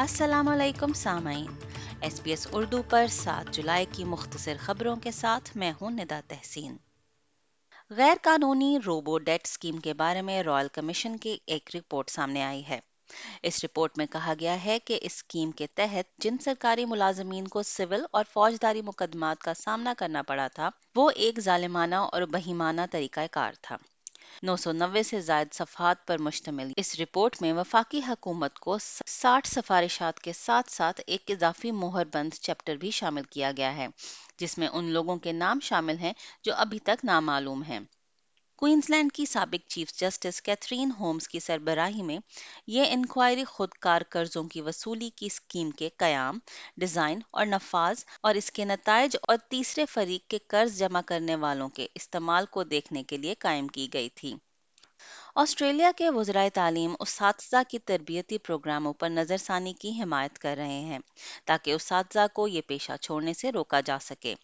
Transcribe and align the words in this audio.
السلام 0.00 0.48
علیکم 0.48 0.92
سامعین 0.92 1.46
ایس 2.00 2.22
پی 2.22 2.30
ایس 2.30 2.48
اردو 2.52 2.82
پر 2.82 3.06
سات 3.10 3.54
جولائی 3.54 3.86
کی 3.92 4.04
مختصر 4.04 4.56
خبروں 4.60 4.96
کے 4.96 5.10
ساتھ 5.10 5.56
میں 5.56 5.72
ہوں 5.80 5.90
ندا 5.90 6.20
تحسین۔ 6.28 6.76
غیر 7.90 8.14
قانونی 8.22 8.78
روبو 8.86 9.18
ڈیٹ 9.18 9.40
اسکیم 9.44 9.78
کے 9.78 9.94
بارے 9.94 10.22
میں 10.22 10.42
رائل 10.42 10.68
کمیشن 10.72 11.16
کی 11.16 11.38
ایک 11.46 11.70
رپورٹ 11.74 12.10
سامنے 12.10 12.42
آئی 12.42 12.68
ہے۔ 12.68 12.80
اس 13.42 13.64
رپورٹ 13.64 13.98
میں 13.98 14.06
کہا 14.06 14.34
گیا 14.40 14.64
ہے 14.64 14.78
کہ 14.78 14.98
اس 15.02 15.12
اسکیم 15.14 15.50
کے 15.50 15.66
تحت 15.74 16.18
جن 16.18 16.38
سرکاری 16.38 16.84
ملازمین 16.84 17.48
کو 17.48 17.62
سول 17.62 18.04
اور 18.10 18.24
فوجداری 18.32 18.82
مقدمات 18.82 19.38
کا 19.38 19.54
سامنا 19.54 19.94
کرنا 19.98 20.22
پڑا 20.22 20.48
تھا، 20.48 20.70
وہ 20.96 21.10
ایک 21.10 21.40
ظالمانہ 21.40 21.94
اور 21.94 22.22
بہیمانہ 22.22 22.80
طریقہ 22.90 23.20
کار 23.30 23.52
تھا۔ 23.62 23.76
نو 24.42 24.56
سو 24.56 24.72
نوے 24.72 25.02
سے 25.02 25.20
زائد 25.20 25.52
صفحات 25.52 26.06
پر 26.06 26.18
مشتمل۔ 26.18 26.72
اس 26.76 26.94
رپورٹ 27.00 27.36
میں 27.42 27.52
وفاقی 27.52 28.00
حکومت 28.08 28.58
کو 28.58 28.76
ساٹھ 29.06 29.48
سفارشات 29.48 30.20
کے 30.20 30.32
ساتھ 30.32 30.70
ساتھ 30.70 31.00
ایک 31.06 31.30
اضافی 31.30 31.70
مہر 31.72 32.04
بند 32.04 32.34
چیپٹر 32.34 32.76
بھی 32.76 32.90
شامل 32.90 33.22
کیا 33.22 33.52
گیا 33.56 33.76
ہے، 33.76 33.86
جس 34.38 34.58
میں 34.58 34.68
ان 34.68 34.84
لوگوں 34.84 35.16
کے 35.16 35.32
نام 35.32 35.60
شامل 35.60 35.98
ہیں 35.98 36.12
جو 36.42 36.54
ابھی 36.54 36.78
تک 36.78 37.04
نامعلوم 37.04 37.62
ہیں۔ 37.62 37.80
کوئنزلینڈ 38.60 39.12
کی 39.12 39.24
سابق 39.26 39.68
چیف 39.68 39.92
جسٹس 39.92 40.40
کیتھرین 40.42 40.90
ہومز 41.00 41.28
کی 41.28 41.40
سربراہی 41.40 42.02
میں 42.02 42.18
یہ 42.66 42.84
انکوائری 42.90 43.44
خود 43.44 43.68
کار 43.80 44.02
قرضوں 44.08 44.42
کی 44.44 44.60
وصولی 44.60 45.10
کی 45.10 45.26
اسکیم 45.26 45.70
کے 45.70 45.88
قیام، 45.96 46.38
ڈیزائن 46.76 47.20
اور 47.30 47.46
نفاذ 47.46 48.04
اور 48.22 48.34
اس 48.34 48.50
کے 48.52 48.64
نتائج 48.64 49.16
اور 49.22 49.36
تیسرے 49.48 49.86
فریق 49.86 50.28
کے 50.28 50.38
قرض 50.46 50.78
جمع 50.78 51.00
کرنے 51.06 51.36
والوں 51.36 51.68
کے 51.68 51.86
استعمال 51.94 52.46
کو 52.46 52.64
دیکھنے 52.64 53.02
کے 53.02 53.16
لیے 53.16 53.34
قائم 53.38 53.68
کی 53.68 53.88
گئی 53.92 54.08
تھی۔ 54.08 54.34
آسٹریلیا 55.36 55.90
کے 55.96 56.10
وزرائے 56.10 56.50
تعلیم 56.50 56.94
اساتذہ 57.00 57.56
کی 57.68 57.78
تربیتی 57.78 58.38
پروگراموں 58.38 58.92
پر 58.92 59.08
نظر 59.08 59.36
ثانی 59.36 59.72
کی 59.72 59.90
حمایت 60.02 60.38
کر 60.38 60.54
رہے 60.56 60.80
ہیں 60.80 60.98
تاکہ 61.44 61.70
اساتذہ 61.70 62.26
کو 62.32 62.48
یہ 62.48 62.60
پیشہ 62.66 62.92
چھوڑنے 63.00 63.34
سے 63.34 63.52
روکا 63.52 63.80
جا 63.80 63.98
سکے۔ 63.98 64.34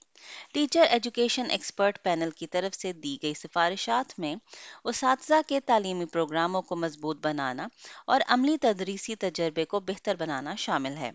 ٹیچر 0.53 0.85
ایجوکیشن 0.91 1.51
ایکسپرٹ 1.51 2.03
پینل 2.03 2.31
کی 2.31 2.47
طرف 2.47 2.75
سے 2.75 2.93
دی 2.93 3.17
گئی 3.23 3.35
سفارشات 3.35 4.19
میں 4.19 4.35
اساتذہ 4.85 5.41
کے 5.47 5.61
تعلیمی 5.61 6.05
پروگراموں 6.05 6.63
کو 6.63 6.77
مضبوط 6.77 7.27
بنانا 7.27 7.67
اور 8.07 8.21
عملی 8.29 8.57
تدریسی 8.59 9.15
تجربے 9.15 9.65
کو 9.65 9.81
بہتر 9.81 10.17
بنانا 10.17 10.55
شامل 10.55 10.97
ہے۔ 10.97 11.11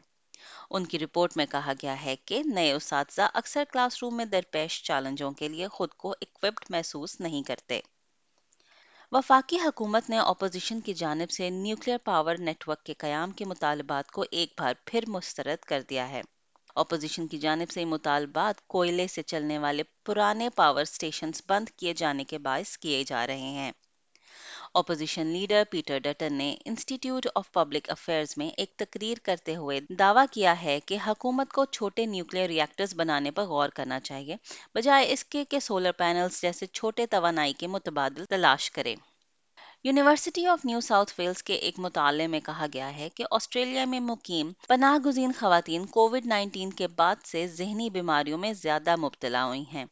ان 0.70 0.86
کی 0.86 1.00
رپورٹ 1.00 1.38
میں 1.38 1.46
کہا 1.46 1.74
گیا 1.82 2.06
ہے 2.06 2.16
کہ 2.16 2.42
نئے 2.46 2.72
اساتذہ 2.72 3.30
اکثر 3.34 3.64
کلاس 3.74 4.04
روم 4.04 4.18
میں 4.18 4.26
درپیش 4.26 4.84
چیلنجوں 4.84 5.32
کے 5.32 5.48
لیے 5.48 5.68
خود 5.68 5.94
کو 5.94 6.12
اکوپڈ 6.12 6.66
محسوس 6.70 7.20
نہیں 7.20 7.44
کرتے۔ 7.44 7.80
وفاقی 9.12 9.60
حکومت 9.60 10.10
نے 10.10 10.18
اپوزیشن 10.20 10.80
کی 10.82 10.94
جانب 10.94 11.32
سے 11.32 11.50
نیوکلیر 11.50 11.98
پاور 12.04 12.36
نیٹ 12.40 12.68
ورک 12.68 12.84
کے 12.84 12.94
قیام 12.94 13.32
کے 13.32 13.46
مطالبات 13.46 14.12
کو 14.12 14.26
ایک 14.32 14.54
بار 14.60 14.74
پھر 14.86 15.04
مسترد 15.08 15.64
کر 15.66 15.82
دیا 15.90 16.10
ہے۔ 16.10 16.22
اپوزیشن 16.76 17.28
کی 17.28 17.38
جانب 17.38 17.72
سے 17.72 17.86
مطالبات 17.86 18.68
کوئلے 18.68 19.08
سے 19.08 19.22
چلنے 19.22 19.58
والے 19.58 19.84
پرانے 20.06 20.50
پاور 20.50 20.84
سٹیشنز 20.84 21.42
بند 21.48 21.70
کیے 21.70 21.94
جانے 21.94 22.24
کے 22.24 22.38
باعث 22.38 22.78
کیے 22.78 23.04
جا 23.04 23.28
رہے 23.28 23.50
ہیں۔ 23.50 23.72
اپوزیشن 24.76 25.28
لیڈر 25.28 25.64
پیٹر 25.70 25.98
ڈٹن 26.00 26.34
نے 26.34 26.56
انسٹیٹیوٹ 26.66 27.28
آف 27.36 27.52
پبلک 27.52 27.90
افیئرز 27.90 28.34
میں 28.38 28.48
ایک 28.58 28.76
تقریر 28.76 29.18
کرتے 29.24 29.56
ہوئے 29.56 29.80
دعویٰ 29.90 30.26
کیا 30.32 30.62
ہے 30.62 30.80
کہ 30.86 30.98
حکومت 31.08 31.52
کو 31.52 31.66
چھوٹے 31.66 32.06
نیوکلیر 32.06 32.48
ریاکٹرز 32.48 32.94
بنانے 32.96 33.32
پر 33.32 33.44
غور 33.44 33.70
کرنا 33.70 34.00
چاہیے، 34.00 34.36
بجائے 34.76 35.12
اس 35.14 35.26
کے 35.26 35.44
کہ 35.46 35.60
سولر 35.60 35.92
پینلز 35.92 36.42
جیسے 36.42 36.66
چھوٹے 36.66 37.06
توانائی 37.06 37.54
کے 37.54 37.68
متبادل 37.68 38.26
تلاش 38.26 38.72
کرے۔ 38.72 38.96
University 39.84 40.46
of 40.46 40.66
New 40.66 40.80
South 40.82 41.14
Wales 41.18 41.44
کے 41.44 41.54
ایک 41.56 41.80
مطالعے 41.80 42.28
میں 42.28 42.40
کہا 42.40 42.66
گیا 42.74 42.96
ہے 42.98 43.10
کہ 43.10 43.24
آسٹریلیا 43.32 43.86
میں 43.86 44.00
مقیم 44.00 44.52
پناہ 44.68 44.98
گزین 45.06 45.32
خواتین 45.40 45.86
کووڈ 45.86 46.26
نائنٹین 46.26 46.70
کے 46.72 46.88
بعد 46.88 47.26
سے 47.26 47.48
ذہنی 47.48 47.90
بیماریوں 47.90 48.38
میں 48.38 48.54
زیادہ 48.54 48.96
مبتلا 48.96 49.46
ہوئی 49.46 49.64
ہیں۔ 49.74 49.86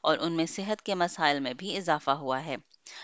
اور 0.00 0.18
ان 0.18 0.32
میں 0.32 0.46
صحت 0.46 0.82
کے 0.82 0.94
مسائل 0.94 1.40
میں 1.40 1.52
بھی 1.54 1.76
اضافہ 1.76 2.10
ہوا 2.10 2.44
ہے۔ 2.44 2.56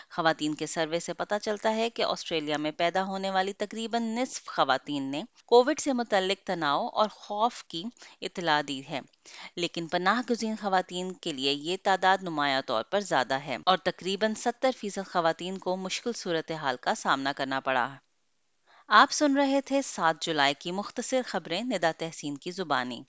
خواتین 0.09 0.53
کے 0.53 0.65
سروے 0.65 0.99
سے 0.99 1.13
پتہ 1.13 1.35
چلتا 1.41 1.75
ہے 1.75 1.89
کہ 1.89 2.03
آسٹریلیا 2.03 2.57
میں 2.57 2.71
پیدا 2.71 3.03
ہونے 3.03 3.29
والی 3.29 3.53
تقریباً 3.53 4.03
نصف 4.15 4.45
خواتین 4.45 5.03
نے 5.03 5.23
کووڈ 5.45 5.79
سے 5.79 5.93
متعلق 5.93 6.45
تناؤ 6.45 6.87
اور 6.87 7.09
خوف 7.09 7.63
کی 7.63 7.83
اطلاع 8.21 8.61
دی 8.67 8.81
ہے، 8.89 8.99
لیکن 9.55 9.87
پناہ 9.87 10.21
گزین 10.29 10.55
خواتین 10.61 11.11
کے 11.13 11.33
لیے 11.33 11.51
یہ 11.51 11.77
تعداد 11.83 12.17
نمایاں 12.21 12.61
طور 12.61 12.83
پر 12.83 12.99
زیادہ 12.99 13.33
ہے 13.33 13.57
اور 13.65 13.77
تقریباً 13.77 14.33
ستر 14.37 14.71
فیصد 14.77 15.07
خواتین 15.07 15.57
کو 15.57 15.75
مشکل 15.77 16.13
صورتحال 16.13 16.77
کا 16.81 16.95
سامنا 16.95 17.33
کرنا 17.33 17.59
پڑا۔ 17.59 17.87
آپ 18.89 19.11
سن 19.11 19.37
رہے 19.37 19.61
تھے 19.61 19.81
سات 19.81 20.21
جولائی 20.21 20.53
کی 20.53 20.71
مختصر 20.71 21.21
خبریں 21.25 21.61
ندا 21.63 21.91
تحسین 21.97 22.37
کی 22.37 22.51
زبانی۔ 22.51 23.01